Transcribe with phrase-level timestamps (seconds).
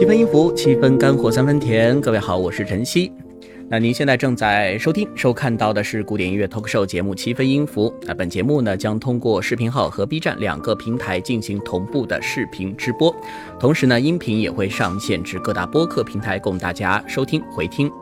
[0.00, 2.00] 七分音符，七分干货，三分甜。
[2.00, 3.12] 各位好，我是晨曦。
[3.68, 7.90] 那您现在正在收听、收看到的是古典音乐 talk show 节目《七分音符》。
[8.06, 13.14] 那本节目呢，将通过视频号和 B 站两个平台进行同步的视频直播，
[13.58, 17.92] 同时呢，音频也会上线至各大播客平台供大家收听回听。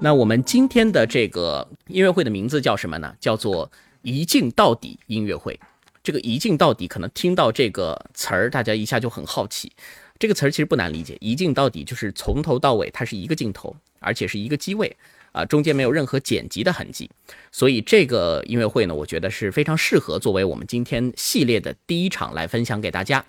[0.00, 3.14] 那我们今天的这个音乐会的名字叫什么呢？
[3.20, 3.70] 叫做
[4.02, 5.60] “一镜到底”音乐会。
[6.02, 9.70] 这个“一镜到底”可能听到这个词儿，大家一下就很好奇。
[10.18, 14.96] 这个词儿其实不难理解，“一镜到底”就是从头到尾它是一个镜头，而且是一个机位
[15.32, 17.10] 啊，中间没有任何剪辑的痕迹。
[17.50, 23.24] 所以这个音乐会呢，我觉得是非常适合作为我们今天系列的第一场来分享给大家。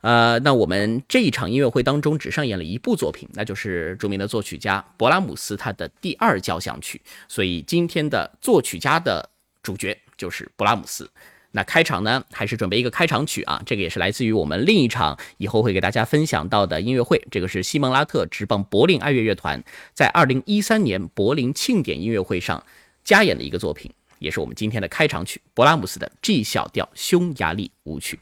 [0.00, 7.00] 呃，那我们这一场音乐会当中只上演了一部作品，那就是著名的作曲家勃拉姆斯他的第二交响曲。
[7.28, 9.28] 所以今天的作曲家的
[9.62, 11.10] 主角就是勃拉姆斯。
[11.56, 17.18] 那开场呢，还是准备一个开场曲啊，这个也是来自于我们另一场以后会给大家分享到的音乐会。
[17.30, 22.62] 这个是西蒙拉特直棒柏林爱乐乐团在二零一三年柏林庆典音乐会上
[23.02, 28.20] 加演的一个作品，也是我们今天的开场曲——勃拉姆斯的 G 小调匈牙利舞曲。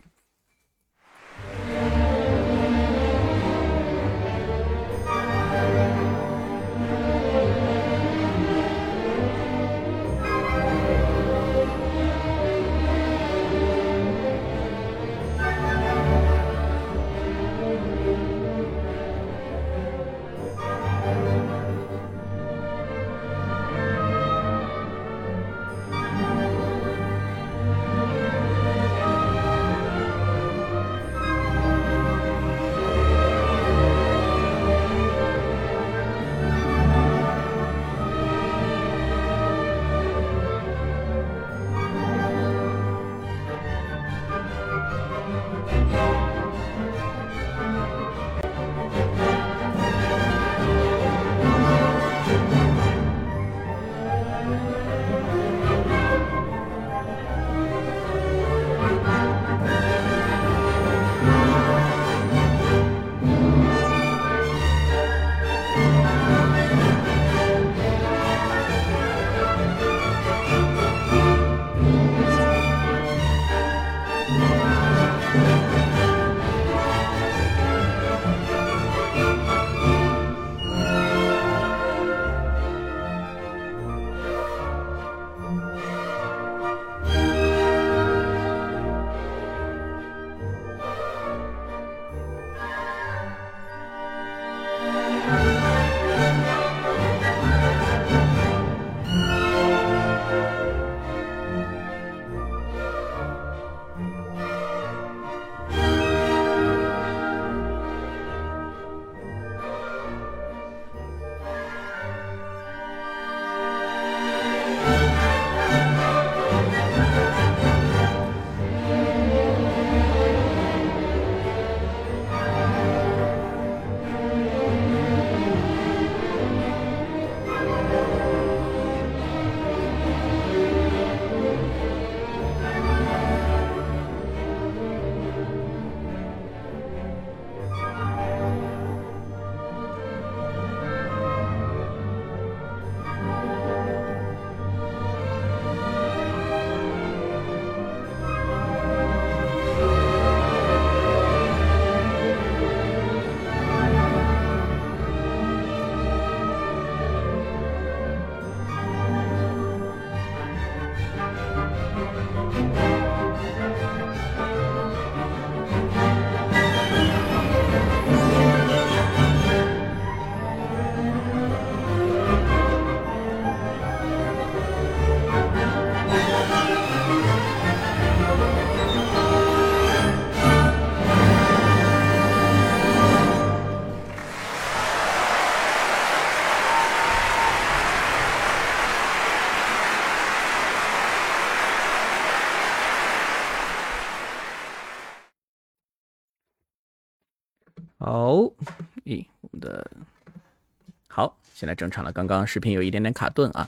[201.65, 202.13] 现在正常了。
[202.13, 203.67] 刚刚视频有一点点卡顿啊。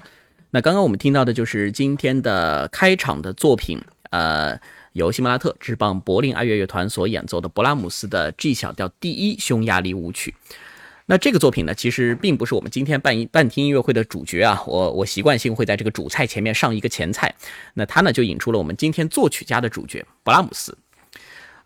[0.50, 4.60] 那刚刚我们听到的就是今天的开场的作品，呃，
[4.92, 10.34] 由西莫拉特之棒柏林爱乐乐团所演奏的勃拉姆斯的 G 小调第一匈牙利舞曲。
[11.06, 14.62] 那这个作品呢，其实并不是我们今天半半听音乐会的主角啊。
[14.66, 17.34] 我我习惯性会在这个主菜前面上一个前菜，
[17.72, 20.76] 那它呢就引出了我们今天作曲家的主角勃拉姆斯。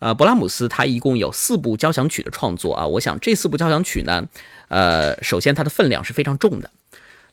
[0.00, 4.26] 呃，勃拉姆斯他一共有四部交响曲的创作啊，我想这四部交响曲呢，
[4.68, 6.70] 呃，首先它的分量是非常重的。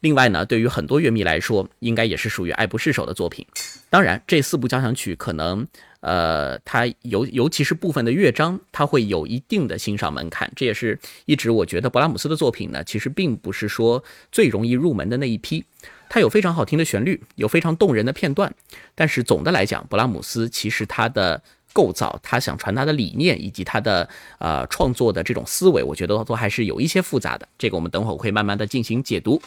[0.01, 3.43] 另外呢，对于很多乐迷来说，应该也是属于爱不释手的作品。
[3.89, 5.65] 当然，这四部交响曲可能，
[6.01, 10.51] 呃，它尤尤其是部分的乐章，它会有一定的欣赏门槛。
[10.55, 15.65] 这也是一直我觉得勃拉姆斯的作品呢，其实并不是说最容易入门的那一批。
[16.09, 18.53] 它有非常好听的旋律，有非常动人的片段，
[18.93, 21.41] 但是总的来讲，勃拉姆斯其实他的
[21.77, 24.09] 构造，他想传达的理念，以及他的
[24.39, 27.47] 呃创作的这种思维，我觉得都还是有一些复杂的。
[27.55, 29.39] 这个我们等会儿会慢慢的进行解读。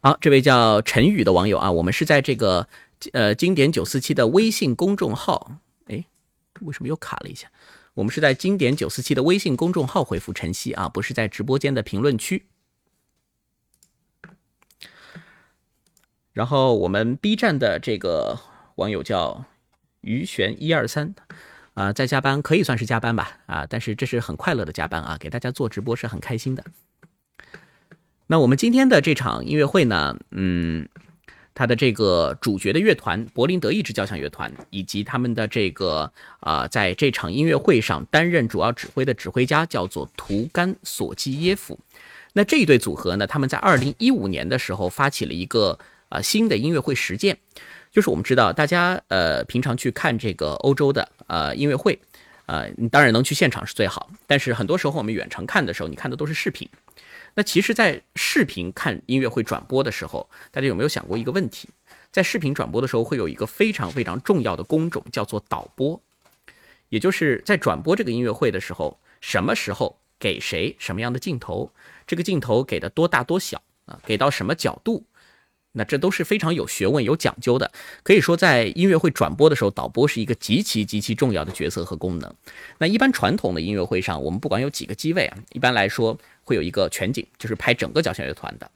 [0.00, 2.68] 好，这位叫陈宇的网友啊，我们是在这个
[3.12, 5.52] 呃经典九四七的微信公众号，
[5.86, 6.04] 哎，
[6.60, 7.50] 为什么又卡了一下？
[7.94, 12.44] 我们是在经典九四七的微信公众号回复晨曦啊，不是在直播间的评论区。
[16.32, 18.38] 然后我们 B 站的这个
[18.76, 19.44] 网友叫
[20.02, 21.14] 于璇一二三，
[21.74, 26.62] 啊，在加班可以算是加班吧，啊，但是这是很快乐的加班啊，给大家做直播是很开心的。
[28.26, 30.88] 那我们今天的这场音乐会呢，嗯，
[31.54, 36.10] 它的这个主角的乐团柏林德意志交响乐团，以及他们的这个
[36.40, 41.78] 啊，在这场音乐会上担任主要指挥的指挥家叫做图甘索基耶夫。
[42.32, 45.78] 那这一对组合呢，他们在二零一五年的时候发起了一个
[46.08, 47.36] 啊新的音乐会实践，
[47.92, 51.98] 就是我们知道大家呃平常去看这个欧洲的呃音乐会，
[52.46, 56.68] 呃，你当然能去现场是最好，但是很多时候我们远程看的时候，你看的都是视频。
[57.34, 61.68] 那其实，在视频看音乐会转播的时候，大家有没有想过一个问题？
[62.10, 66.00] 在视频转播的时候，会有一个非常非常重要的工种，叫做导播，
[66.88, 71.72] 也就是在转播这个音乐会的时候，什么时候给谁什么样的镜头，
[72.06, 75.04] 这个镜头给的多大多小啊，给到什么角度。
[75.72, 77.70] 那这都是非常有学问、有讲究的。
[78.02, 82.34] 可以说，在音乐会转播的时候，导播是一个极其极其重要的角色和功能。
[82.78, 88.70] 那一般传统的音乐会上，我们不管有几个机位啊，一般来说会有一个全景，就是拍整个交响乐团的。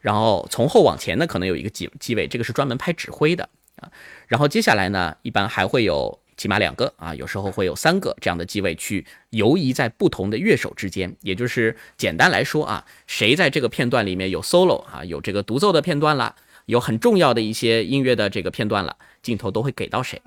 [0.00, 3.90] 然后从后往前呢，可能有一个机机位，这个是专门拍指挥的啊。
[4.26, 11.14] 然后接下来呢，一般还会有起码两个啊，有时候会有三个这样的机位去游移在不同的乐手之间。
[11.20, 16.34] 也就是简单来说啊，谁在这个片段里面有 solo 啊，有这个独奏的片段了。
[16.66, 20.20] 有很重要的一些音乐的这个片段了，镜头都会给到谁？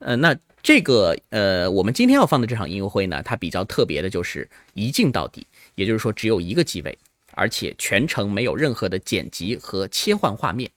[0.00, 5.46] 呃，那这个呃，我们今天要放的这场音乐会呢，它比较特别的就是一镜到底，
[5.76, 6.98] 也就是说只有一个机位，
[7.34, 10.68] 而且全程没有任何的剪辑和切换画面，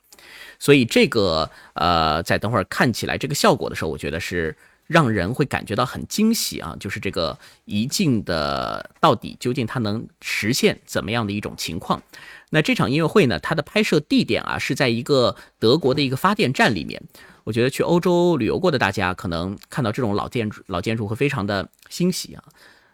[0.59, 4.55] 所以这个呃，在等会儿看起来这个效果的时候，我觉得是
[4.87, 12.01] 让人会感觉到很惊喜啊，就是这个一镜的到底究竟它能实现怎么样的一种情况？
[12.49, 13.39] 那这场音乐会呢？
[13.39, 17.01] 它的拍摄地点啊是在一个德国的一个发电站里面。
[17.43, 22.43] 我觉得去欧洲旅游过的大家可能看到这种老建筑、老建筑会非常的欣喜啊。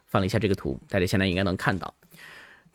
[0.06, 1.94] 放了一下这个图，大家现在应该能看到，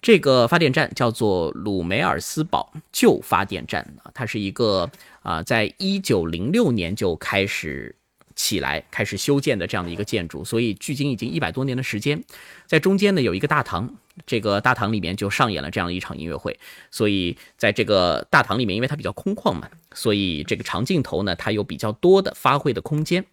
[0.03, 4.91] 这个发电站叫做鲁梅尔斯堡旧发电站，它是一个
[5.23, 7.97] 啊，在一九零六年就开始。
[8.35, 12.25] 起来开始修建的这样的一个建筑，所以距今已经一百多年的时间，
[12.67, 13.95] 在中间呢有一个大堂，
[14.25, 16.59] 这个大堂里面就上演了这样一场音乐会。
[16.91, 23.27] 所以在这个大堂里面，因为它比较空旷嘛，所以这个长镜头呢，它有比较多的发挥的空间，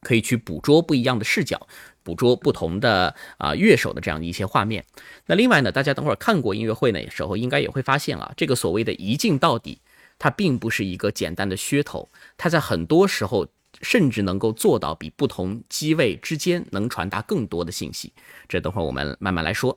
[0.00, 1.68] 可以去捕捉不一样的视角，
[2.06, 4.84] 捕捉不同的啊乐手的这样的一些画面。
[5.26, 9.80] 那另外呢，大家等会儿看过音乐会呢时候，应该也会发现啊，这个所谓的一镜到底，
[10.18, 13.48] 它并不是一个简单的噱头，它在很多时候。
[13.82, 18.10] 甚至能够做到比不同机位之间能传达更多的信息，
[18.48, 19.76] 这等会儿我们慢慢来说。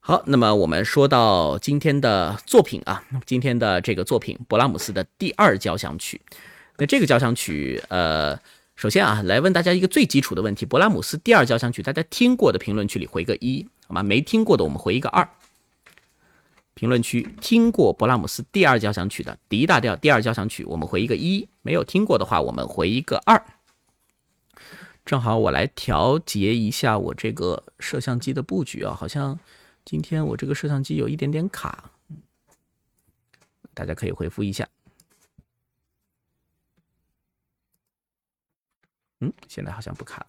[0.00, 6.18] 好，那么我们说到今天的作品啊，今天的这个作品——勃拉姆斯的第二交响曲。
[6.78, 8.34] 那这个交响曲，呃，
[8.82, 14.02] 首先啊，来问大家一个最基础的问题：勃拉姆斯第二交响曲，大家听过的评论区里回个一，好吗？
[14.02, 15.28] 没听过的我们回一个二。
[16.74, 23.40] 评论区听过勃拉姆斯第二交响曲的 D 大调第二交响曲，我们回一个一；没有听过的话，我们回一个二。
[25.06, 29.38] 正好我来调节一下我这个摄像机的布局啊，好像
[29.84, 31.92] 今天我这个摄像机有一点点卡，
[33.74, 34.66] 大家可以回复一下。
[39.22, 40.26] 嗯，现在好像不卡。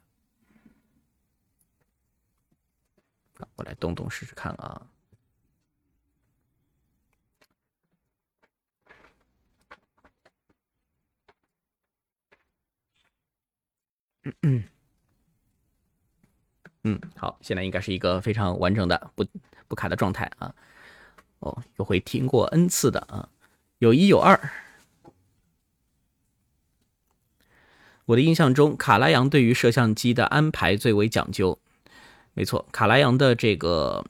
[3.55, 4.88] 我来动动试试看啊。
[14.25, 14.63] 嗯嗯
[16.83, 19.25] 嗯，好，现在应该是一个非常完整的不
[19.67, 20.53] 不卡的状态啊。
[21.39, 23.27] 哦，有回听过 n 次的啊，
[23.79, 24.39] 有一有二。
[28.05, 31.57] 我的印象中，卡拉扬对于摄像机的安排最为讲究。
[32.33, 34.03] 没错，卡拉扬的这个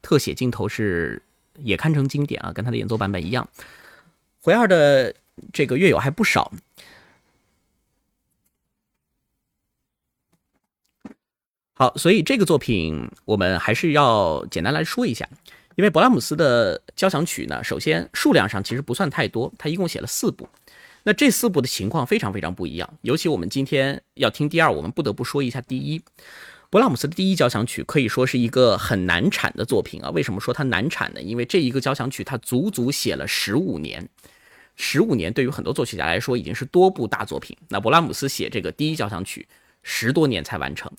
[0.00, 1.20] 特写镜头是
[1.58, 3.48] 也堪称经典啊，跟他的演奏版本一样。
[4.40, 5.14] 回二的
[5.52, 6.52] 这个乐友还不少。
[11.74, 15.28] 好，所以这个作品我们还是要简单来说一下，
[15.74, 20.48] 因为勃拉姆斯的交响曲呢，首先数量上其实不算太多，他一共写了四部。
[21.04, 26.02] 那这四部的情况非常非常不一样，尤其我们今天要听第二，我们不得不说一下第一。
[26.70, 30.10] 勃拉姆斯的第一交响曲可以说是一个很难产的作品啊。
[30.10, 31.20] 为什么说它难产呢？
[31.20, 34.08] 因为这一个交响曲它足足写了十五年，
[34.74, 37.56] 十五年对于很多作曲家来说已经是多部大作品。
[37.68, 39.46] 那勃拉姆斯写这个第一交响曲
[39.82, 40.90] 十多年才完成。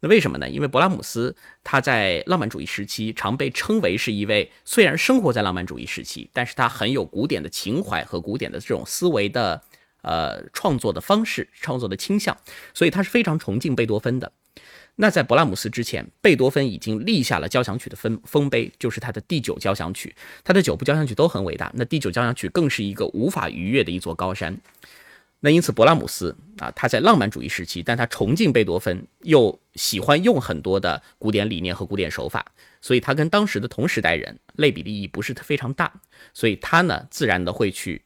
[0.00, 0.48] 那为什么呢？
[0.48, 1.34] 因为勃拉姆斯
[1.64, 9.62] 他在浪漫主义时期常被称为是一位虽然生活在浪漫主义时期，但是他很有古典的情怀和古典的这种思维的
[10.02, 12.36] 呃创作的方式、创作的倾向，
[12.74, 14.30] 所以他是非常崇敬贝多芬的。
[14.98, 20.14] 那在勃拉姆斯之前，贝多芬已经立下了交响曲的丰丰碑，就是他的第九交响曲。
[20.42, 24.58] 他的九部交响曲都很伟大，那第九交响曲更是一个无法逾越的一座高山。
[25.46, 32.44] 那因此，勃拉姆斯啊，他在浪漫主义时期，但他崇敬贝多芬，又喜欢用很多的古典理念和古典手法，
[32.80, 36.00] 所以他跟当时的同时代人类比的意义不是非常大，
[36.34, 38.02] 所以他呢，自然的会去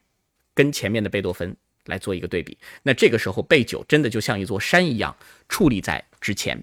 [0.52, 1.56] 跟前面的贝多芬
[1.86, 2.58] 来做一个对比。
[2.82, 5.16] 那这个时候，贝九真的就像一座山一样
[5.48, 6.62] 矗立在之前。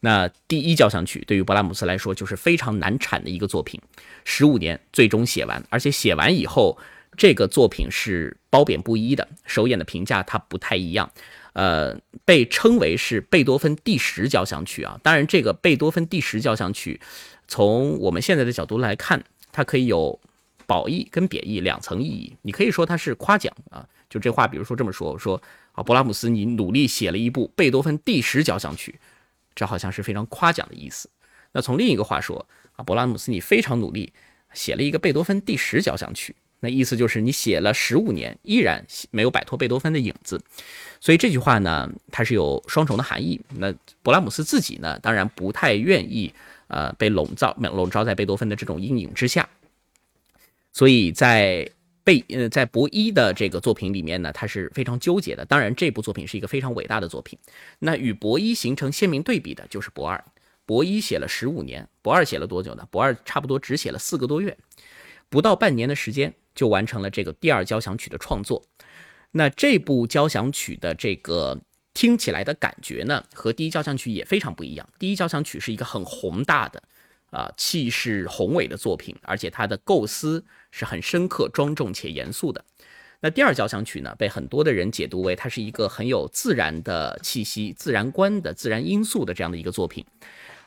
[0.00, 3.80] 那第一交响曲对于勃拉姆斯来说就是非常难产的一个作品，
[4.26, 6.78] 十五年最终写完，而且写完以后。
[7.14, 11.10] 这个作品是褒贬不一的，首演的评价它不太一样，
[11.54, 15.00] 呃，被称为是贝多芬第十交响曲啊。
[15.02, 17.00] 当然，这个贝多芬第十交响曲，
[17.48, 20.20] 从我们现在的角度来看，它可以有
[20.66, 22.36] 褒义跟贬义两层意义。
[22.42, 25.40] 你可以说它是夸奖啊，就这话，比如说这么说，我说
[25.72, 29.00] 啊，勃拉姆斯你努力写了一部贝多芬第十交响曲，
[29.54, 31.08] 这好像是非常夸奖的意思。
[31.52, 34.12] 那从另一个话说啊，勃拉姆斯你非常努力
[34.52, 36.36] 写了一个贝多芬第十交响曲。
[36.64, 40.40] 那意思就是你写了十五年，依然没有摆脱贝多芬的影子，
[41.00, 43.40] 所以这句话呢，它是有双重的含义。
[43.56, 43.72] 那
[44.04, 46.32] 勃拉姆斯自己呢，当然不太愿意，
[46.68, 49.48] 呃，被笼罩、笼罩在贝多芬的这种阴影之下。
[50.72, 51.68] 所以在
[52.04, 55.44] 贝呃在博伊的这个作品里面呢，他是非常纠结的。
[55.44, 57.36] 当然，这部作品是一个非常伟大的作品。
[57.80, 60.24] 那与博伊形成鲜明对比的就是博二。
[60.64, 62.86] 博伊写了十五年，博二写了多久呢？
[62.88, 64.56] 博二差不多只写了四个多月，
[65.28, 66.32] 不到半年的时间。
[66.54, 68.62] 就完成了这个第二交响曲的创作。
[69.32, 71.60] 那这部交响曲的这个
[71.94, 74.88] 听起来的感觉呢，和第一交响曲也非常不一样。
[74.98, 76.82] 第一交响曲是一个很宏大的，
[77.30, 82.64] 啊，气势宏伟的作品，而且它的构思是很深刻、庄重且严肃的。
[83.20, 90.04] 那第二交响曲呢，被很多的人解读为它是一个很有自然的气息、自然观的自然因素的这样的一个作品。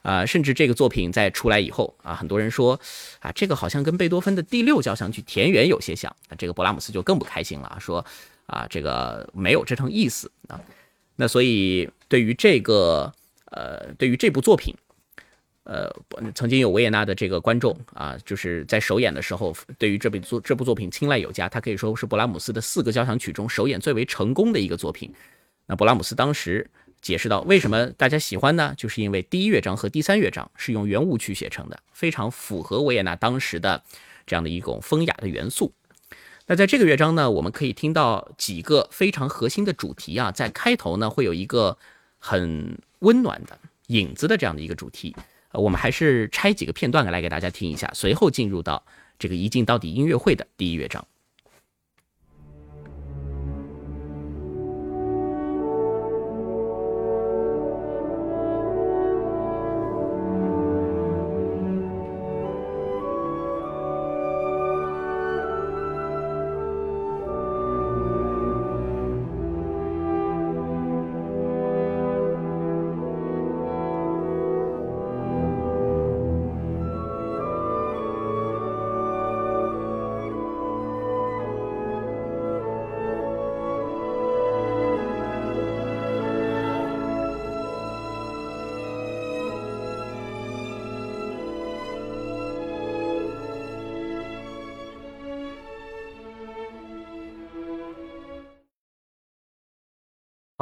[0.06, 2.80] 啊，甚至这个作品在出来以后啊，很多人说，
[3.20, 6.16] 啊，这个好像跟贝多芬的第六交响曲《田园》有些像。
[6.30, 8.06] 那这个勃拉姆斯就更不开心了，说，
[8.46, 10.62] 啊，这个没有这层意思啊。
[11.16, 13.12] 那所以对于这个，
[13.50, 14.76] 呃，对于这部作品，
[15.64, 15.92] 呃，
[16.36, 25.12] 曾经有维也纳的这个观众啊，就是在首演的时候，对于这部作这部作品青睐有加，他可以说是勃拉姆斯的四个交响曲中首演最为成功的一个作品。
[25.66, 26.70] 那勃拉姆斯当时。
[27.06, 28.74] 解释到为什么大家喜欢呢？
[28.76, 33.84] 就是因为第一乐章和第三乐章是用圆舞曲写成的，非常符合维也纳当时的
[34.26, 35.72] 这样的一种风雅的元素。
[36.48, 41.78] 那在这个乐章呢，我们可以听到几个非常核心的主题啊，在开头呢会有一个
[42.18, 43.60] 很温暖的
[43.90, 45.16] 影子的这样的一个主题。
[45.52, 48.84] 呃，我们还是拆几个片段来给大家听一下，随后进入到
[49.20, 51.06] 这个一镜到底音乐会的第一乐章。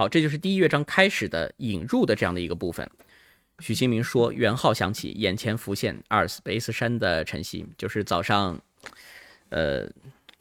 [0.03, 2.85] 好，这就是第一乐章开始的引入的这样的一个部分。
[3.59, 8.59] 许新明说：“元号响起，眼前浮现阿尔卑斯山的晨曦，就是早上，
[9.47, 9.89] 呃，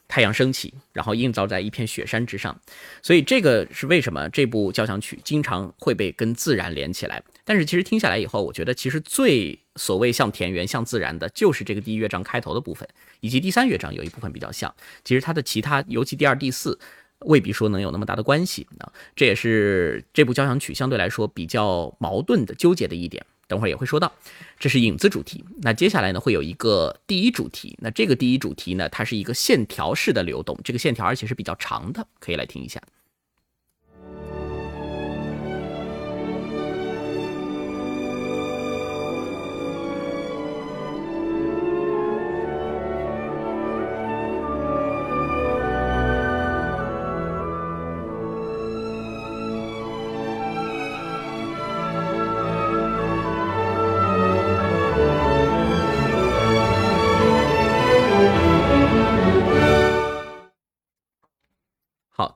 [0.09, 2.61] 太阳升起，然后映照在一片雪山之上，
[3.05, 7.23] 所以这个是为什么这部交响曲经常会被跟自然连起来。
[7.45, 12.89] 但是其实听下来以后，我觉得其实最所谓像田园、像自然的，就是这个第一乐章开头的部分，
[13.21, 14.75] 以及第三乐章有一部分比较像。
[15.05, 16.77] 其实它的其他，尤其第二、第四，
[17.25, 18.93] 未必说能有那么大的关系啊。
[19.17, 23.25] 这也是这部交响曲相对来说比较矛盾的、纠结的一点。
[23.49, 24.11] 等会儿也会说到，
[24.59, 25.45] 这是影子主题。
[25.61, 27.77] 那接下来呢，会有一个第一主题。
[27.83, 32.81] 那这个第一主题呢，它是一个线条式的流动，这个线条而且是比较长的，可以来听一下。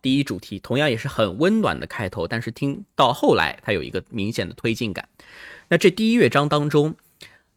[0.06, 5.08] 第一主题同样也是很温暖的开头，但是听到后来，它有一个明显的推进感。
[5.66, 6.94] 那这第一乐章当中，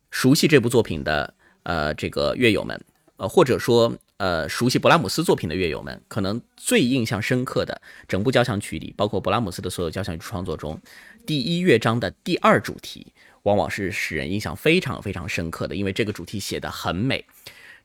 [0.10, 2.84] 熟悉这部作品的呃这个乐友们，
[3.18, 10.82] 呃或者说呃熟悉勃拉姆斯作品的乐友们，可能最印象深刻的整部交响曲里，包括勃拉姆斯的所有交响曲创作中，
[11.27, 13.13] 第一乐章的第二主题，
[13.44, 17.24] 往往是使人印象非常非常深刻的，因为这个主题写的很美。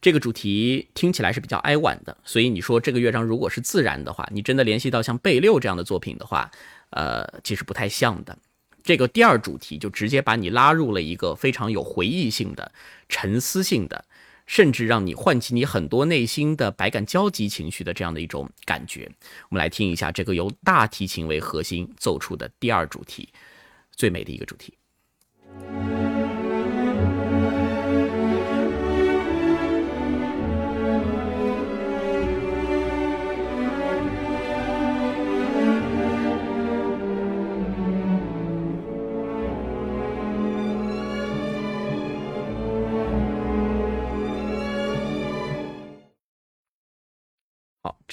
[0.04, 6.50] 这个主题听起来是比较哀婉的，所以你说这个乐章如果是自然的话，你真的联系到像贝六这样的作品的话，
[6.90, 8.36] 呃，其实不太像的。
[8.82, 12.70] 这个第二主题就直接把你拉入了一个非常有回忆性的、
[13.08, 14.04] 沉思性的，
[14.44, 19.10] 甚至让你唤起你很多内心的百感交集情绪的这样的一种感觉。
[19.48, 23.30] 我们来听一下这个由大提琴为核心奏出的第二主题，
[23.96, 24.74] 最美的一个主题。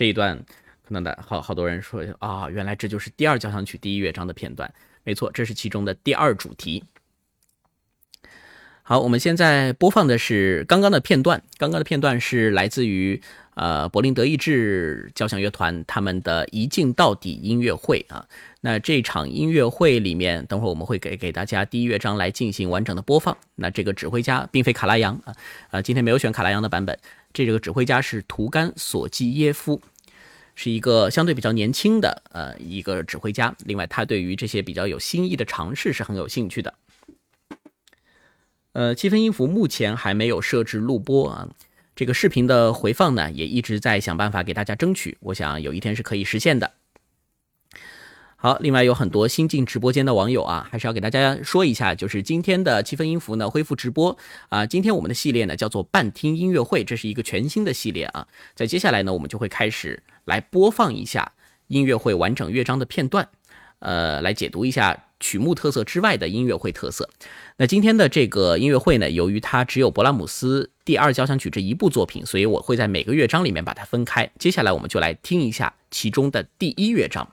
[0.02, 0.36] 这一段
[0.82, 4.74] 可能的好好多人说啊，原来这就是第二交响曲第一乐章的片段。
[5.04, 6.84] 没错，这是其中的第二主题。
[8.82, 11.44] 好，我们现在播放的是刚刚的片段。
[11.60, 13.22] 刚刚的片段是来自于
[13.54, 18.28] 呃柏林德意志交响乐团他们的一镜到底音乐会啊。
[18.62, 23.38] 那这场音乐会里面，等会儿我们会给给大家第一乐章来进行完整的播放。
[23.54, 25.36] 那这个指挥家并非卡拉扬啊，
[25.70, 26.98] 啊，今天没有选卡拉扬的版本。
[27.34, 29.82] 这个指挥家是图甘索基耶夫，
[30.64, 33.56] 是一个相对比较年轻的呃一个指挥家。
[33.66, 36.72] 另外，他对于这些比较有新意的尝试是很有兴趣的。
[38.74, 41.50] 呃，七分音符目前还没有设置录播啊，
[41.96, 46.72] 这个视频的回放呢也一直在想办法给大家争取，我想有一天是可以实现的。
[48.44, 54.18] 好，另外有很多新进直播间的网友啊，还是要给大家说一下，就是今天的七分音符呢恢复直播
[54.50, 54.66] 啊。
[54.66, 58.28] 今天我们的系列呢叫做半听音乐会，这是一个全新的系列啊。
[58.56, 61.34] 在接下来呢，我们就会开始来播放一下
[61.68, 63.30] 音乐会完整乐章的片段，
[63.78, 67.08] 呃，来解读一下曲目特色之外的音乐会特色。
[67.58, 74.28] 那今天的这个音乐会呢，由于它只有勃拉姆斯第二交响曲这一部作品，所以我会在每个乐章里面把它分开。
[74.40, 77.32] 接下来我们就来听一下其中的第一乐章。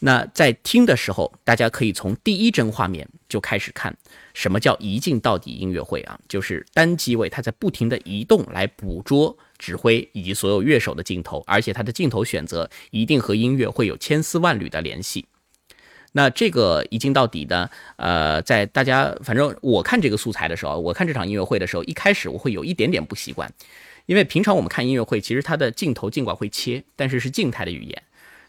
[0.00, 3.96] 那在听的时候，大家可以从第一帧画面就开始看，
[4.34, 6.18] 什么叫一镜到底音乐会啊？
[6.28, 15.26] 就是单机位它在不停的移动来捕捉指挥以及所有乐手的镜头，而且它的镜头选择一定和音乐会有千丝万缕的联系。
[16.12, 17.68] 那这个一镜到底呢？
[17.96, 23.52] 呃，在大家反正我看这个素材的时候，我看这场音乐会的时候，一开始我会有一点点不习惯，
[24.06, 28.02] 因为平常我们看音乐会，其实它的镜头尽管会切，但是是静态的语言。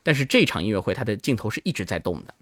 [0.06, 2.34] 但是这场音乐会，它的镜头是一直在动的，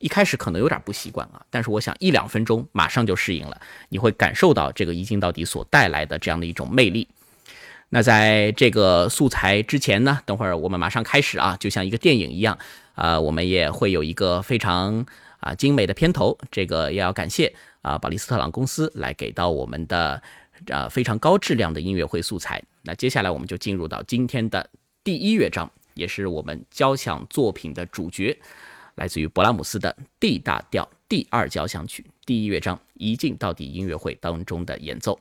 [0.00, 3.58] 一开始可能有点不习惯啊，但是我想一两分钟马上就适应了，
[3.88, 7.08] 你会感受到这个一镜到底所带来的这样的一种魅力。
[7.88, 12.58] 那在这个素材之前呢，等会儿我们马上开始啊，就像一个电影一样
[12.94, 15.06] 啊，我们也会有一个非常
[15.40, 20.22] 啊精美的片头，这个也要感谢啊保利斯特朗公司来给到我们的
[20.68, 22.62] 啊非常高质量的音乐会素材。
[22.82, 24.68] 那接下来我们就进入到今天的
[25.02, 25.70] 第一乐章。
[25.94, 28.38] 也是我们交响作品的主角，
[28.96, 35.18] 来自于勃拉姆斯的 D 大调第二交响曲第一乐章一进到底音乐会当中的演奏。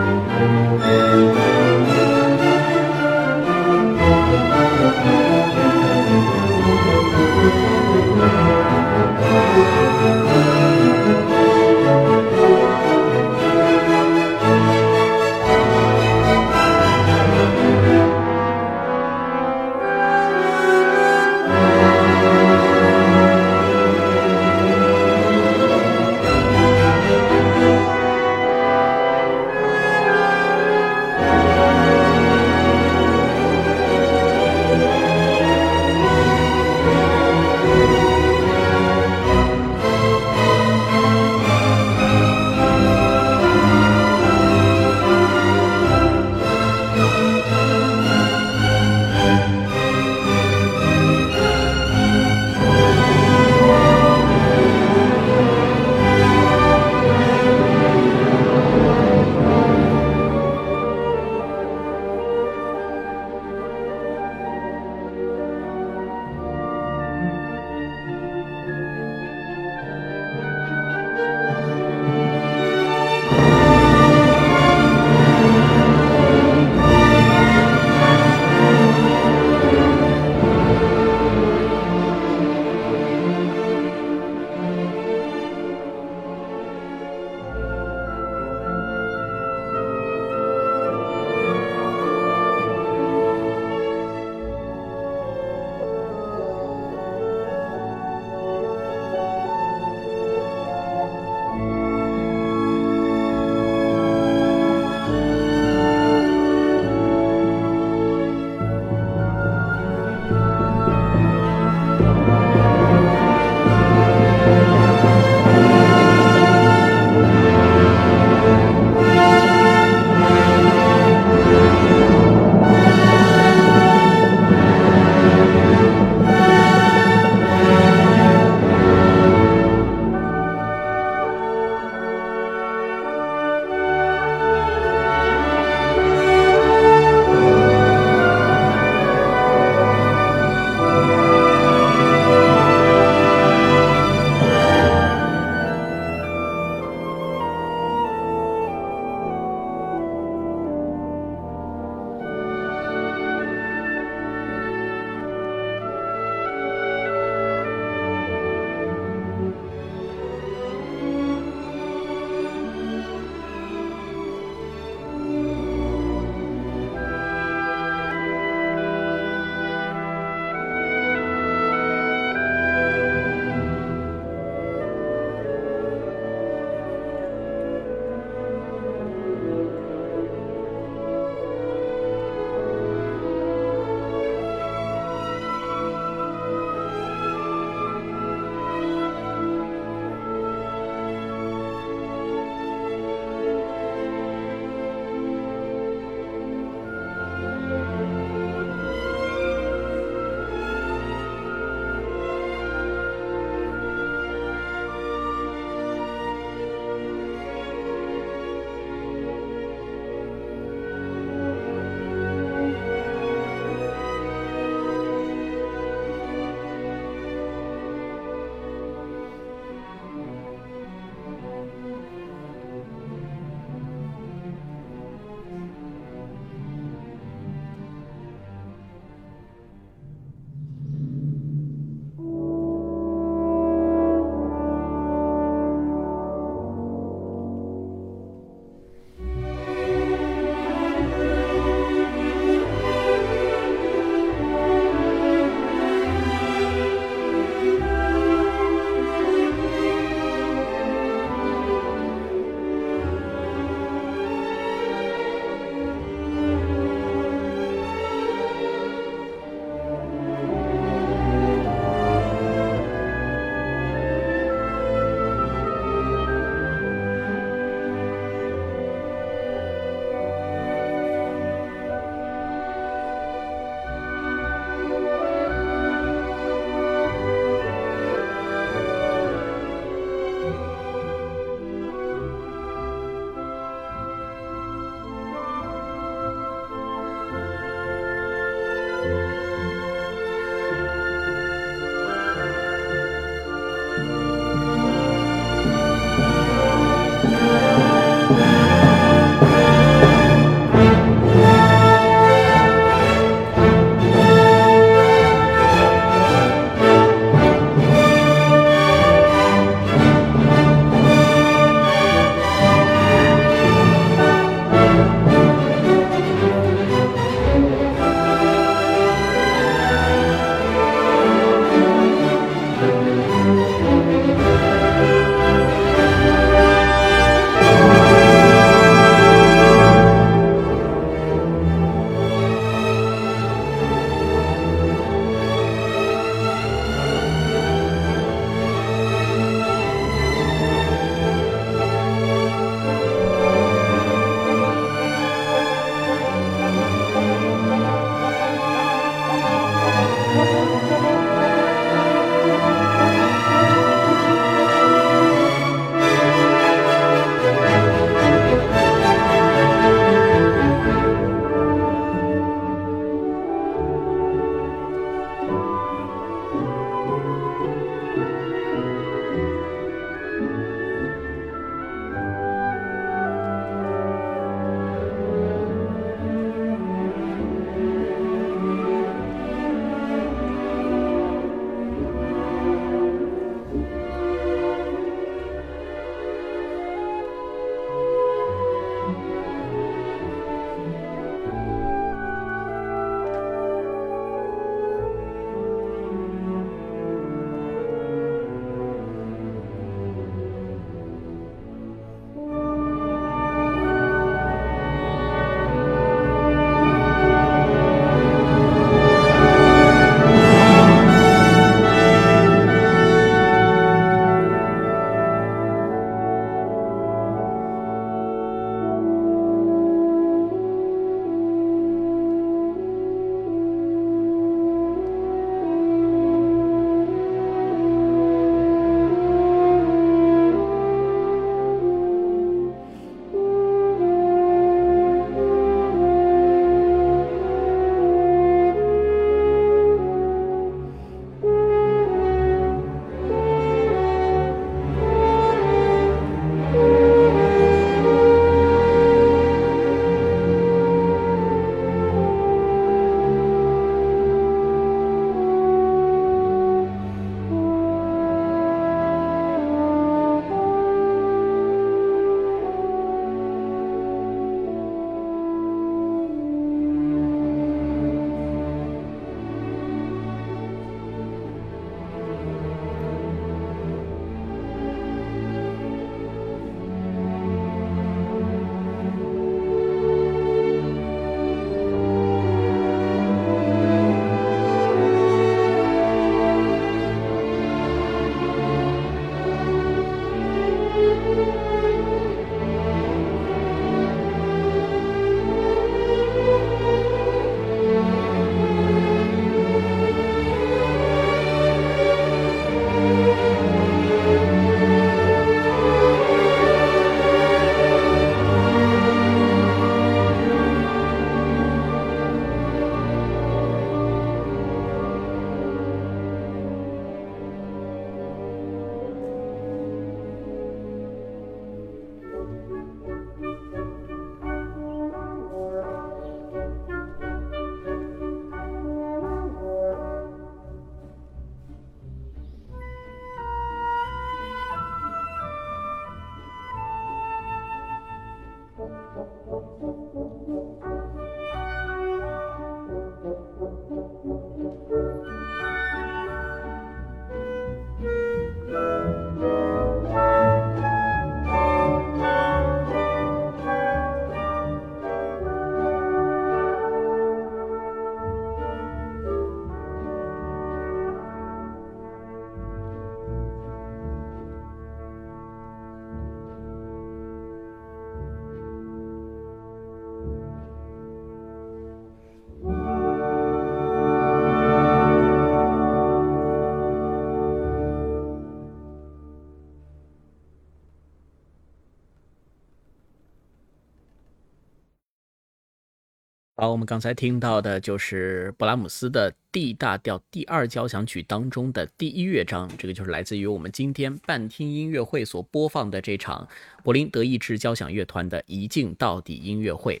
[586.58, 596.48] 好，我们刚才听到的就是布拉姆斯的 D 大调第二交响曲当中的第一乐章，这个就是来自于我们今天半听音乐会所播放的这场
[596.82, 600.00] 柏林德意志交响乐团的一镜到底音乐会。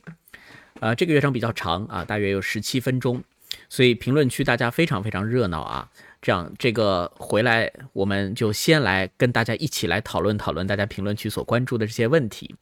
[0.80, 3.22] 啊，这个乐章比较长啊，大约有十七分钟，
[3.68, 5.90] 所以评论区大家非常非常热闹啊。
[6.26, 12.52] 这样，这个回来我们就先来跟大家一起来讨论讨论大家评论区所关注的这些问题。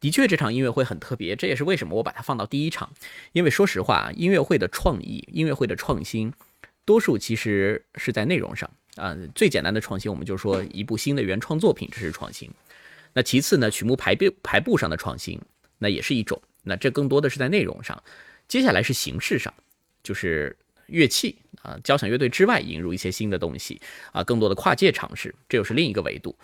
[0.00, 2.90] 的确，这场音乐会很特别，这也是为什么我把它放到第一场。
[3.32, 6.32] 因为说实话，音乐会的创意、音乐会的创新，
[6.86, 9.14] 多数其实是在内容上啊。
[9.34, 12.50] 最简单的创新，我们就说一部新的原创作品，这是创新。
[13.12, 15.38] 那其次呢，曲目排编排布上的创新，
[15.76, 16.40] 那也是一种。
[16.62, 18.02] 那这更多的是在内容上。
[18.48, 19.52] 接下来是形式上，
[20.02, 20.56] 就是
[20.86, 21.36] 乐器。
[21.62, 23.80] 啊，交响乐队之外引入一些新的东西
[24.12, 26.36] 啊，更多的跨界尝试，这又是另一个维度。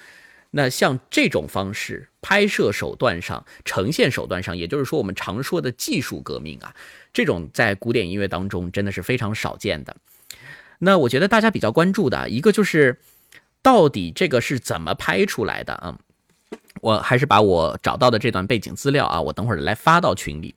[0.52, 6.74] 那像这种方式，拍摄手段上、呈现手段上，也就是说我们常说的技术革命啊，
[7.12, 9.96] 这种在古典音乐当中真的是非常少见的。
[10.78, 12.98] 那我觉得大家比较关注的一个就是，
[13.60, 15.98] 到底这个是怎么拍出来的啊？
[16.80, 20.54] 我还是把我找到的这段背景资料啊，我等会儿来发到群里。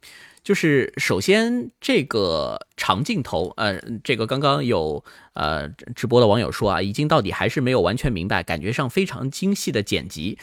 [0.50, 10.40] 就是首先这个长镜头，呃，这个刚刚有呃直播的网友说啊，已经到底还是没有完全明白，感觉上非常精细的剪辑。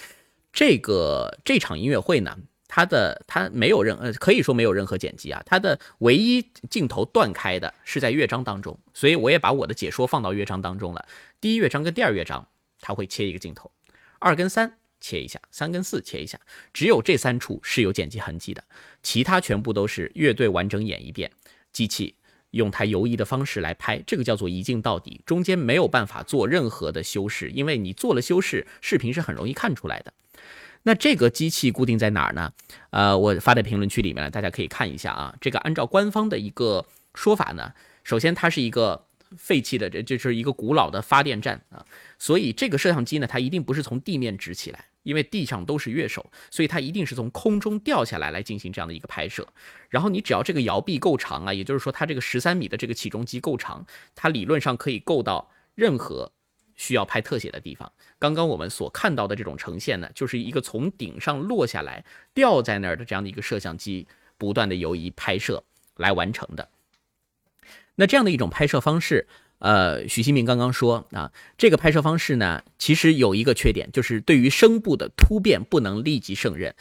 [0.52, 2.38] 这个这场音乐会呢，
[2.68, 6.40] 它的它没有任呃可以说没有任何剪辑啊，它的唯一
[6.70, 11.04] 镜头断开的是在乐章当中，所以我也把我的解说放到乐章当中了。
[11.40, 12.46] 第一乐章跟第二乐章，
[12.80, 13.72] 它会切一个镜头，
[14.20, 14.78] 二跟三。
[15.06, 16.36] 切一下，三跟四切一下，
[16.72, 18.64] 只有这三处是有剪辑痕迹的，
[19.04, 21.30] 其他全部都是乐队完整演一遍，
[21.72, 22.16] 机器
[22.50, 30.12] 用它游移的方式来拍，这个叫做一镜到底，中间没有办法做任何的修饰，因为你做了修饰，视频是很容易看出来的。
[30.82, 32.52] 那这个机器固定在哪儿呢？
[32.90, 35.32] 呃，我发在评论区里面了，大家可以看一下啊。
[35.40, 36.84] 这个按照官方的一个
[37.14, 39.06] 说法呢，首先它是一个。
[39.36, 41.84] 废弃的这就是一个古老的发电站啊，
[42.16, 49.46] 所以这个摄像机呢，它一定不是从地面直起来，因为地上都是乐手，所以它一定是从空中掉下来来进行这样的一个拍摄。
[49.88, 53.86] 然后你只要这个摇臂够长啊，也就是说它这个十三米的这个起重机够长，
[54.16, 56.32] 它理论上可以够到任何
[56.74, 57.92] 需要拍特写的地方。
[58.18, 62.04] 刚刚我们所看到的这种呈现呢，就是一个从顶上落下来
[62.34, 65.62] 掉在那儿的这样的一个摄像机不断的游移拍摄
[65.94, 66.68] 来完成的。
[67.94, 69.28] 那这样的一种拍摄方式，
[69.58, 76.74] 呃，许新明刚刚说啊，这个拍摄方式呢，其实有一个缺点，就是对于声部的突变不能立即胜任。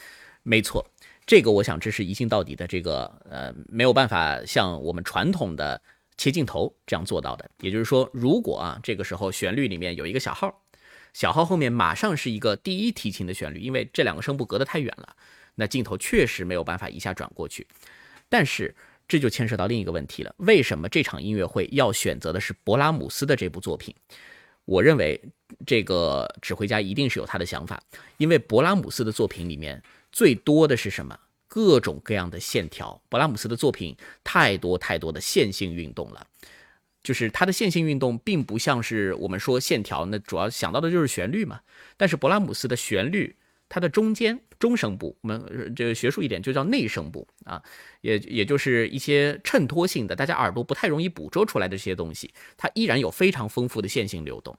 [0.44, 0.86] 没错，
[1.26, 5.82] 这个我想这是一镜到底的这个呃，没有办法像我们传统的
[6.18, 7.50] 切镜头这样做到的。
[7.62, 10.62] 也就是说，如果啊这个时候旋律里面有一个小号，
[11.14, 15.16] 小号后面马上是一个第一提琴的旋律，因为这两个声部隔得太远了，
[15.56, 17.66] 那镜头确实没有办法一下转过去。
[18.28, 18.76] 但是。
[19.08, 23.94] 这就牵涉到另一个问题了：为什么这场音乐会要选择的是勃拉姆斯的这部作品？
[24.66, 25.22] 我认为
[25.66, 27.80] 这个指挥家一定是有他的想法，
[28.18, 29.82] 因为勃拉姆斯的作品里面
[30.12, 31.20] 最多的是什么？
[31.48, 33.00] 各种各样的线条。
[33.10, 36.26] 勃拉姆斯的作品太多太多的线性运动了，
[37.04, 41.62] 就是他的线性运动并不像是我们说线条，那主要想到的就是旋律嘛。
[41.96, 43.36] 但是勃拉姆斯的旋律。
[43.68, 47.62] 它的中间中声部，我们这个学术一点就叫内声部啊，
[48.02, 54.58] 也也就是一些衬托性的，大家耳朵不太容易捕捉出来的这些东西，它依然有非常丰富的线性流动。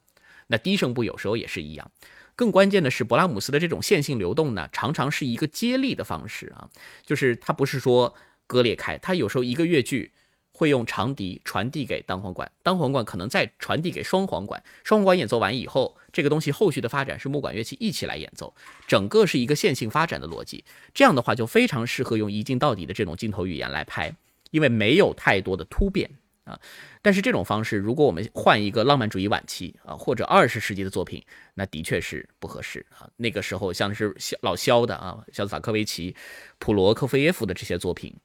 [0.49, 1.91] 那低声部有时候也是一样。
[2.35, 6.69] 更关键的是，勃拉姆斯的这种线性流动呢，常常是一个接力的方式啊，
[7.05, 8.15] 就是它不是说
[8.47, 10.13] 割裂开，它有时候一个乐句。
[10.59, 18.55] 会用长笛传递给单簧管，单簧管可能再传递给双簧管，双簧管演奏完以后，这个东西后续的发展是木管乐器一起来演奏，
[18.87, 20.65] 整个是一个线性发展的逻辑。
[20.95, 24.11] 这样的话就非常适合用一镜到底的这种镜头语言来拍，
[24.51, 26.11] 因为没有太多的突变
[26.45, 26.59] 啊。
[27.03, 33.07] 但是这种方式，如果我们换一个浪漫主义晚期啊或者二十世纪的作品，那的确是不合适啊。
[33.19, 36.17] 那个时候像是老肖的啊，像萨科维奇、
[36.59, 38.17] 普罗科菲耶夫的这些作品，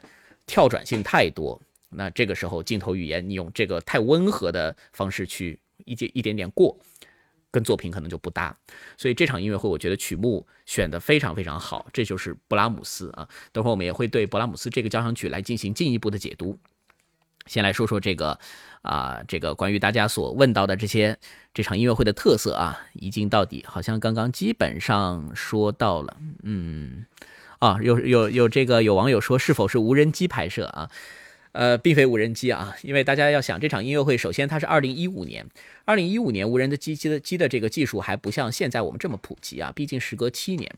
[0.45, 1.61] 跳转性太多。
[1.89, 6.79] 那这个时候镜头语言，你用这个太温和的方式去一点一点点过，
[7.51, 8.55] 跟作品可能就不搭。
[8.97, 13.27] 所以这场音乐会，我觉得曲目选的非常非常好，这就是勃拉姆斯啊。
[13.51, 16.57] 等会儿我们也会对勃拉姆斯这个交响曲来进行进一步的解读。
[17.47, 18.39] 先来说说这个
[18.83, 21.17] 啊，这个关于大家所问到的这些
[21.53, 26.17] 这场音乐会的特色啊，一镜到底，好像刚刚基本上说到了。
[26.43, 27.05] 嗯，
[27.57, 30.91] 啊，有有有这个有网友说是否是无人机拍摄啊？
[31.53, 35.45] 呃，并非无人机啊，因为大家要想这场音乐会，首先它是二零一五年，
[35.83, 40.73] 二零一五年无人的机机的机的这个技术还不像现在我们这么普及啊，毕竟时隔七年，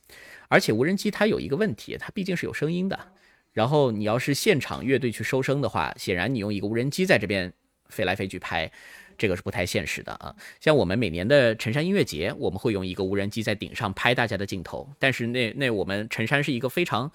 [0.48, 3.00] 而且无人机它有一个问题，它毕竟是有声音的，
[3.52, 7.54] 然后你要是现场乐队去收声的话，显然你用一个无人机在这边
[7.90, 8.72] 飞来飞去拍，
[9.16, 10.36] 这个是不太现实的啊。
[10.60, 17.12] 像我们每年的陈山音乐节，我们会用一个无人机在顶上拍大家的镜头，但是那那我们陈山是一个非常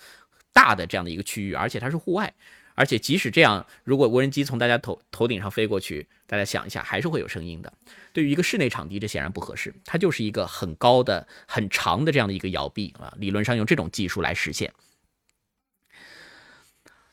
[0.53, 2.33] 大的这样的一个区域，而且它是户外，
[2.79, 7.73] 而且即使这样，如果无人机从大家头头顶上飞过去，大家想一下，还是会有声音的。
[8.13, 14.73] 对于一个室内场地，这显然不合适，它就是一个很高的、很长的这样的一个摇臂啊，理论上用这种技术来实现。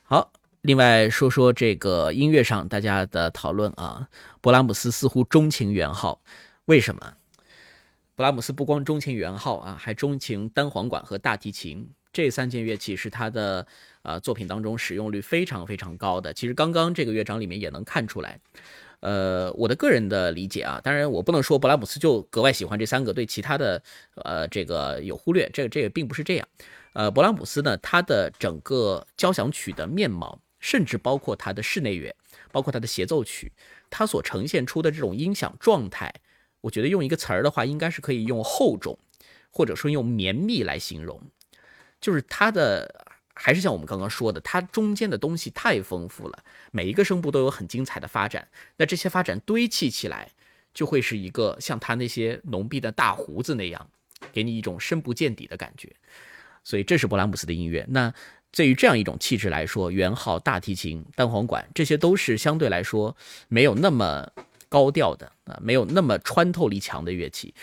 [0.03, 4.07] 好，另外说说这个音乐上大家的讨论啊，
[4.43, 6.22] 勃拉姆斯似乎钟情圆号，
[6.66, 7.16] 为什么？
[8.16, 13.66] 勃拉姆斯不光钟情圆号啊，还钟情单簧管和大提琴这三件乐器，是他的
[14.05, 16.33] 呃作品当中使用率非常非常高的。
[16.33, 18.39] 其实刚刚这个乐章里面也能看出来，
[19.01, 23.81] 呃，我的个人的理解啊，当然我不能说勃拉姆斯就格外喜欢这三个，对其他的
[24.23, 26.47] 呃这个有忽略，这个这个并不是这样。
[26.93, 32.15] 呃，勃拉姆斯呢，他的整个交响曲的面貌，甚至包括他的室内乐，
[32.51, 33.51] 包括他的协奏曲，
[33.89, 36.13] 他所呈现出的这种音响状态，
[36.61, 38.97] 我觉得用一个词儿的话，应该是可以用厚重，
[39.51, 41.21] 或者说用绵密来形容。
[41.99, 43.04] 就是他的，
[43.36, 48.47] 还是像我们刚刚说的，它中间的东西太丰富了，每一个声部都有很精彩的发展。
[48.77, 50.31] 那这些发展堆砌起来，
[50.73, 53.89] 就会是一个像他那些浓密的大胡子那样，
[54.31, 55.93] 给你一种深不见底的感觉。
[56.63, 57.86] 所以这是勃拉姆斯的音乐。
[57.89, 58.13] 那
[58.51, 63.15] 对于这样一种气质来说，圆号、大提琴、单簧管，这些都是相对来说
[63.49, 64.31] 没有那么
[64.69, 67.53] 高调的啊，没有那么穿透力强的乐器。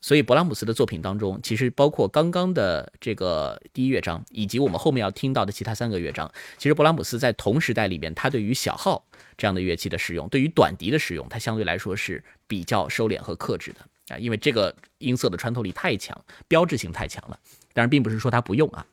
[0.00, 9.04] 所以勃拉姆斯的作品当中，其实包括刚刚的这个第一乐章，以及我们后面要听到的其他三个乐章，其实勃拉姆斯在同时代里边，他对于小号
[9.36, 17.38] 这样的乐器的使用，对于短笛的使用，他相对来说是比较收敛和克制的啊，因为这个音色的穿透力太强，标志性太强了。
[17.74, 18.86] 当然，并不是说他不用啊。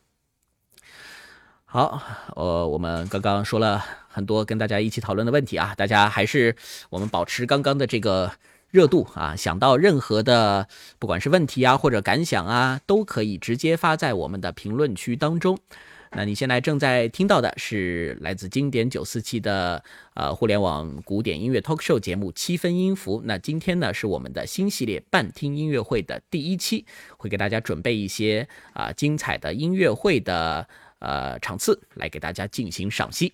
[1.64, 2.02] 好，
[2.36, 6.56] 呃，我们刚刚说了很多跟大家一起讨论的问题啊，大家还是
[6.90, 8.32] 我们保持刚刚的这个
[8.70, 10.68] 热度啊，想到任何的
[11.00, 15.58] 不管是问题啊或者感想啊，都可以直接发在我们的评论区当中。
[16.12, 23.22] 那你现在正在听到的是来自经典九四七的呃互联网古典音乐 talk show 节目七分音符。
[23.26, 26.86] 那今天呢是我们的新系列半听音乐会的第一期，
[27.18, 30.66] 会给大家准备一些啊精彩的音乐会的
[31.00, 33.34] 呃场次来给大家进行赏析。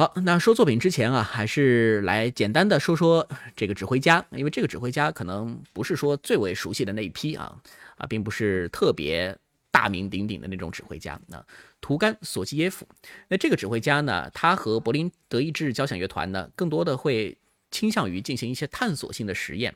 [0.00, 7.54] 好，那说作品之前啊，还是来简单的说说这个指挥家，因为这个指挥家可能不是说最为熟悉的那一批啊
[7.98, 9.36] 啊，并不是特别。
[9.70, 11.44] 大名鼎鼎的那种指挥家，那
[11.82, 12.86] 图甘索基耶夫。
[13.28, 17.36] 那这个指挥家呢，他和柏林德意志交响乐团呢，更多的会
[17.70, 19.74] 倾向于进行一些探索性的实验，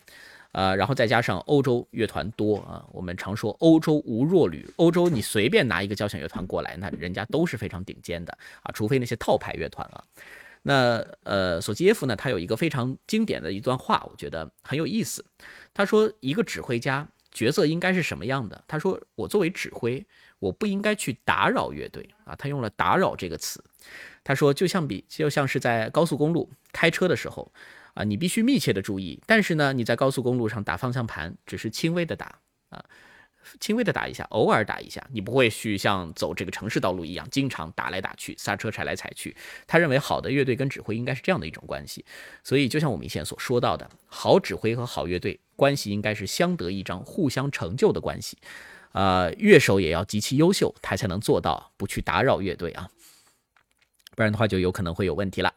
[0.55, 8.33] 呃，然后再加上欧洲乐团多啊，我们常说欧洲无弱旅，欧洲你随便拿一个交响乐团过来，那人家都是非常顶尖的
[8.63, 10.03] 啊，除非那些套牌乐团啊。
[10.63, 15.25] 那呃，索基耶夫呢，他有一个非常经典的一段话，我觉得很有意思。
[15.75, 17.07] 他说，一个指挥家。
[17.35, 18.63] 角色应该是什么样的？
[18.69, 20.07] 他说：“我作为指挥，
[20.39, 23.61] 我不应该去打扰乐队啊。”他用了“打扰”这个词。
[24.23, 27.51] 他说：“就像比就像是在高速公路开车的时候
[27.95, 32.39] 啊，你必须密切的注意，但是呢，你在高速公路上打方向盘只是轻微的打
[32.69, 32.85] 啊。”
[33.61, 39.37] 轻微的打一下，偶尔打一下，你不会去像走这个城市道路一样，经常打来打去，刹车踩来踩去。
[39.67, 42.03] 他认为好的乐队跟指挥应该是这样的一种关系，
[42.43, 48.39] 所以就像我们以前所说到的，好指挥和好乐队关系应该是相得益彰、互相成就的关系。
[48.93, 52.89] 呃，乐手也要极其优秀，他才能做到不去打扰乐队啊，
[54.17, 55.53] 不然的话就有可能会有问题了。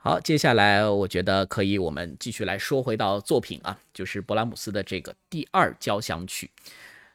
[0.00, 6.48] 好，接下来我觉得可以，我们继续来说回到作品啊，就是勃拉姆斯的这个第二交响曲。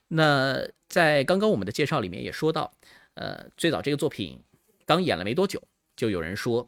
[0.09, 2.69] 那在刚刚我们的介绍里面也说到，
[3.13, 4.37] 呃，最早这个作品
[4.85, 5.63] 刚演了没多久，
[5.95, 6.67] 就有人说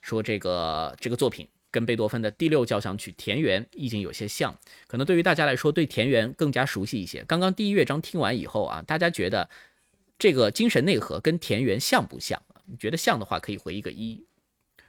[0.00, 4.56] 说这个这个作品跟贝多芬的第六交响曲田园意境有些像，
[4.86, 7.24] 可能对于大家来说对田园更加熟悉一些。
[7.24, 9.50] 刚刚第一乐章听完以后啊，大家觉得
[10.16, 12.40] 这个精神内核跟田园像不像？
[12.66, 14.24] 你觉得像的话，可以回一个一。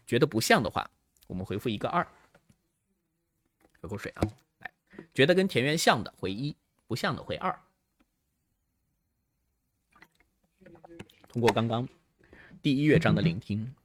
[0.08, 0.90] 觉得不像的话，
[1.28, 2.08] 我们回复一个二。
[3.80, 4.24] 喝口水啊，
[4.60, 4.74] 来，
[5.14, 6.56] 觉得跟田园像的回一，
[6.88, 7.60] 不像的回二。
[11.28, 11.88] 通过刚刚
[12.62, 13.76] 第一乐章的聆听，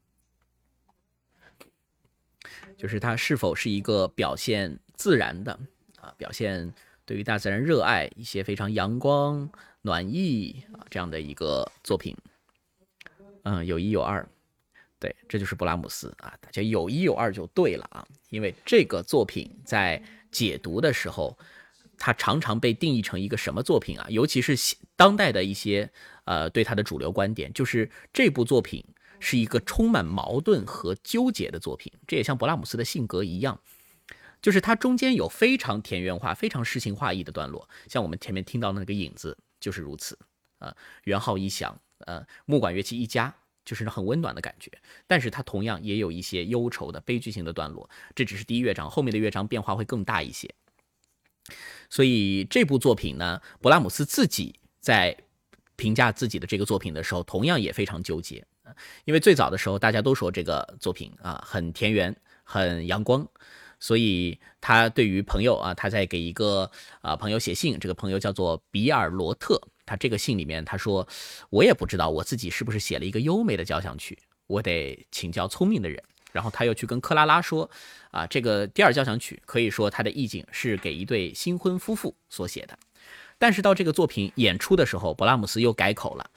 [2.78, 5.58] 就是它是否是一个表现自然的
[6.00, 6.72] 啊，表现
[7.04, 9.50] 对于大自然热爱一些非常阳光
[9.82, 12.16] 暖意啊这样的一个作品。
[13.42, 14.26] 嗯，有一有二。
[15.02, 20.00] 对，这就是勃拉姆斯啊，大家有一有二就对了啊，因为这个作品在
[20.30, 21.36] 解读的时候，
[21.98, 24.06] 它常常被定义成一个什么作品啊？
[24.08, 24.56] 尤其是
[24.94, 25.90] 当代的一些
[26.22, 28.84] 呃对它的主流观点，就是这部作品
[29.18, 31.92] 是一个充满矛盾和纠结的作品。
[32.06, 33.58] 这也像勃拉姆斯的性格一样，
[34.40, 40.16] 就是它中间有非常田园化、非常诗情画意的段落，像我们前面听到的那个影子就是如此
[40.60, 40.72] 啊。
[41.02, 41.76] 元号一响，
[42.06, 43.34] 呃，木管乐器一加，
[43.64, 44.70] 就是很温暖的感觉。
[45.06, 47.88] 但是它同样也有一些忧愁的悲剧性的段落。
[48.14, 50.52] 这只是第一乐章，后面的乐章变化会更大一些。
[51.90, 55.16] 所以这部作品呢，勃拉姆斯自己在
[55.76, 58.44] 评价自己的这个作品的时候，同样也非常纠结
[59.04, 63.26] 因为最早的时候，大家都说这个作品啊很田园、很阳光，
[63.80, 71.06] 所以他对于朋友啊，他在给一个啊朋友写信，这个朋友叫做比尔罗特，他这个信里面他说，
[71.50, 76.02] 我也不知道我自己是不是写了一个优美的交响曲，我得请教聪明的人。
[76.32, 77.68] 然后他又去跟克拉拉说，
[78.10, 82.78] 啊，这个第二交响曲可以说它的意境是给一对新婚夫妇所写的。
[83.36, 86.30] 但是到这个作品演出的时候，勃拉姆斯又改口了。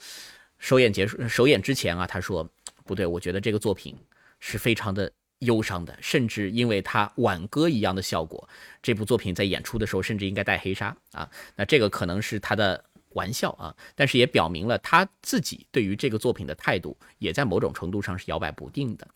[0.58, 2.46] 首演结束，首演之前啊，他说
[2.84, 3.96] 不对，我觉得这个作品
[4.38, 8.46] 是非常的忧伤的，甚至因为他挽歌一样的效果，
[8.82, 11.30] 这部作品在演出的时候甚至应该戴黑纱啊。
[11.54, 12.84] 那这个可能是他的
[13.16, 19.08] 玩笑啊，但是也表明了他自己对于这个作品的态度，也在某种程度上是摇摆不定的。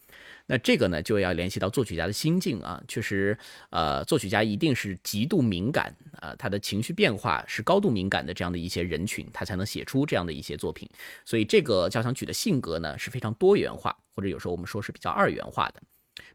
[0.46, 2.82] 那这个呢，就要联系到作曲家的心境啊。
[2.88, 3.38] 确实，
[3.68, 10.90] 呃，作曲家一定是极度敏感啊，他的情绪变化是高度敏感的这样的一些人群，他才能写出这样的一些作品。
[11.24, 15.80] 所以，这个交响曲的性格呢是非常多元化，或者有时候我们说是比较二元化的。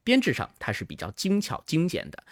[0.04, 2.24] 编制上，它是比较精巧精简的。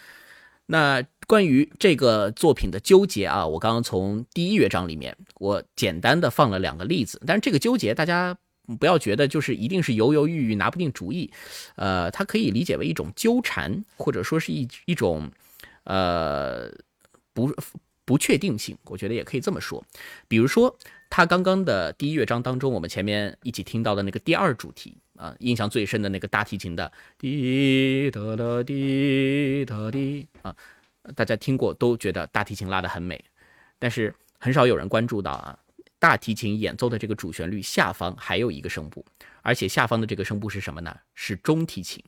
[0.66, 8.36] 那关于这个作品的纠结啊，我刚刚从第一乐章里面，我简单的放了两个例子，但是这个纠结大家。
[8.80, 11.30] 不要觉得就是一定是犹犹豫豫拿不定主意，
[11.76, 15.30] 呃，它可以理解为一种纠缠，或者说是一一种，
[15.82, 16.72] 呃，
[17.34, 17.54] 不
[18.06, 19.84] 不确定性，我觉得也可以这么说。
[20.28, 20.74] 比如说，
[21.10, 30.56] 他刚刚的第一乐章当中，我们前面一起听到的那个第二主题啊，印象最深的那个大提琴的滴答答滴答滴啊，
[31.14, 33.22] 大家听过都觉得大提琴拉得很美，
[33.78, 35.58] 但是很少有人关注到啊。
[35.98, 39.02] 大提琴演奏的这个主旋律下方还有一个声部，
[39.40, 40.94] 而且下方的这个声部是什么呢？
[41.14, 42.04] 是中提琴。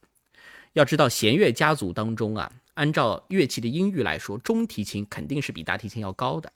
[0.74, 6.53] 要知道弦乐家族当中啊，按照乐器的音域来说，中提琴肯定是比大提琴要高的。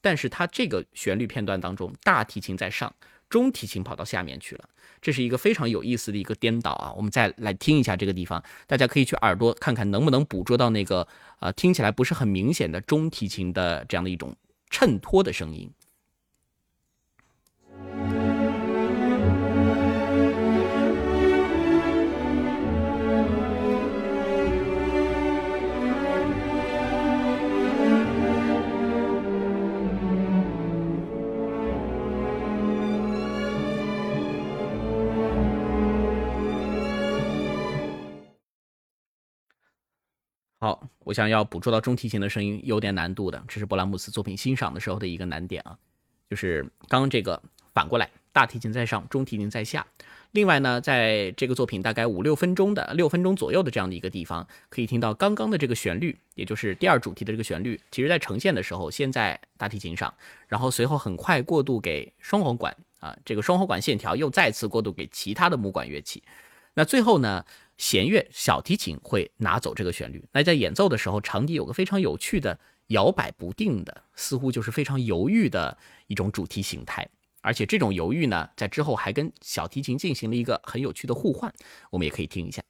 [0.00, 2.94] 但是它这个旋律片段当中，大提琴在上，
[3.28, 4.66] 中提琴跑到下面去了，
[5.00, 6.92] 这是一个非常有意思的一个颠倒啊。
[6.96, 11.06] 我们再来听一下这个地方，大家可以去耳朵看看能不能捕捉到那个
[11.38, 14.34] 啊听起来不是很明显的中提琴的这样的一种
[14.70, 15.70] 衬托的声音。
[40.60, 45.78] 好，我想要捕捉到中提琴的声音有点难度的，这是勃拉姆斯作品欣赏的时候的一个难点啊。
[46.28, 47.40] 就是刚刚这个
[47.72, 49.86] 反过来，大提琴在上，中提琴在下。
[50.32, 60.12] 另外呢，在这个作品大概五六分钟的六分钟左右的这样的一个地方，可以听到刚刚的这个旋律，也就是第二主题的这个旋律，其实在呈现的时候先在大提琴上，
[60.48, 66.20] 然后随后很快过渡给双簧管啊，这个双簧管线条又再次过渡给其他的木管乐器。
[66.74, 67.44] 那最后呢？
[67.78, 72.58] 弦乐小提琴会拿走这个旋律，那在演奏的时候，长笛有个非常有趣的
[72.88, 77.08] 摇摆不定的，似乎就是非常犹豫的一种主题形态，
[77.40, 81.52] 而且这种犹豫呢，在之后还跟小提琴进行了一个很有趣的互换，
[81.90, 82.60] 我们也可以听一下。